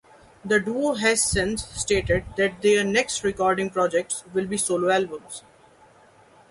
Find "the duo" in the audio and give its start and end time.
0.43-0.95